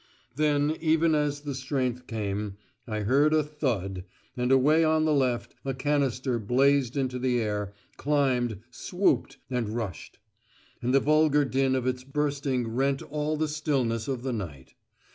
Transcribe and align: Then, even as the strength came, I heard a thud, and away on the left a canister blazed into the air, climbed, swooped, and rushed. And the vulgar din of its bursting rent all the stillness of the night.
Then, 0.35 0.75
even 0.81 1.13
as 1.13 1.41
the 1.41 1.53
strength 1.53 2.07
came, 2.07 2.57
I 2.87 3.01
heard 3.01 3.35
a 3.35 3.43
thud, 3.43 4.03
and 4.35 4.51
away 4.51 4.83
on 4.83 5.05
the 5.05 5.13
left 5.13 5.53
a 5.63 5.75
canister 5.75 6.39
blazed 6.39 6.97
into 6.97 7.19
the 7.19 7.39
air, 7.39 7.75
climbed, 7.97 8.61
swooped, 8.71 9.37
and 9.51 9.69
rushed. 9.69 10.17
And 10.81 10.91
the 10.91 10.99
vulgar 10.99 11.45
din 11.45 11.75
of 11.75 11.85
its 11.85 12.03
bursting 12.03 12.69
rent 12.69 13.03
all 13.03 13.37
the 13.37 13.47
stillness 13.47 14.07
of 14.07 14.23
the 14.23 14.33
night. 14.33 14.73